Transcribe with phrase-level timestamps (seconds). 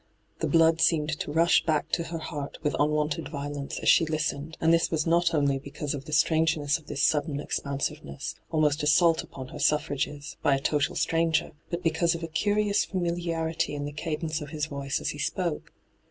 [0.39, 4.57] The Wood seemed to rush back to her heart with unwonted violence as she listened;
[4.59, 9.21] and this was not only because of the strangeness of this sudden expansiveness, almost assault
[9.21, 13.85] upon her suf frages, by a total stranger, but because of a curioiui familiarity in
[13.85, 15.71] the cadence of his voice as he spoke.